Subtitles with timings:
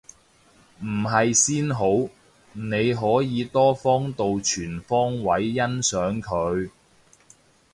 [0.83, 2.11] 唔係先好，
[2.53, 6.71] 你可以多方度全方位欣賞佢